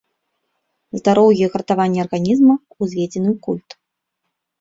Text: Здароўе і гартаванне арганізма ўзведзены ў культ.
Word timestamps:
Здароўе 0.99 1.35
і 1.47 1.49
гартаванне 1.55 1.99
арганізма 2.05 2.55
ўзведзены 2.81 3.29
ў 3.33 3.37
культ. 3.45 3.69